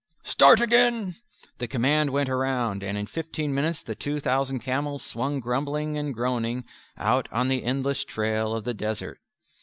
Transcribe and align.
"Start 0.23 0.59
again," 0.59 1.17
the 1.59 1.67
command 1.67 2.09
went 2.09 2.27
round, 2.27 2.81
and 2.81 2.97
in 2.97 3.05
fifteen 3.05 3.53
minutes 3.53 3.83
the 3.83 3.93
two 3.93 4.19
thousand 4.19 4.61
camels 4.61 5.03
swung 5.05 5.39
grumbling 5.39 5.95
and 5.95 6.11
groaning 6.11 6.65
out 6.97 7.29
on 7.31 7.49
the 7.49 7.63
endless 7.63 8.03
trail 8.03 8.55
of 8.55 8.63
the 8.63 8.73
desert. 8.73 9.19